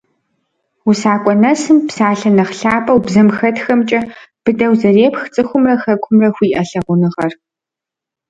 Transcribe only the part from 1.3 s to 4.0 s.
нэсым, псалъэ нэхъ лъапӀэу бзэм хэтхэмкӀэ,